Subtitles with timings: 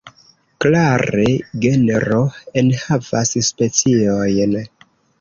[0.63, 1.25] Klare,
[1.67, 2.19] genro
[2.65, 4.61] enhavas speciojn.